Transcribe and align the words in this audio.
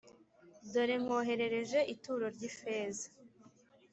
Dore 0.71 0.95
nkoherereje 1.03 1.79
ituro 1.93 2.25
ry 2.35 2.41
ifeza 2.49 3.05